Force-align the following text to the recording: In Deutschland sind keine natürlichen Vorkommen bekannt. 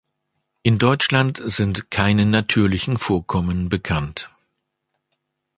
In 0.63 0.79
Deutschland 0.79 1.37
sind 1.37 1.91
keine 1.91 2.25
natürlichen 2.25 2.97
Vorkommen 2.97 3.69
bekannt. 3.69 4.31